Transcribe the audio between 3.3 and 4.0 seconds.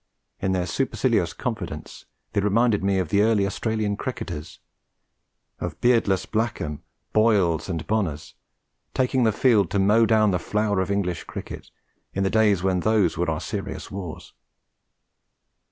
Australian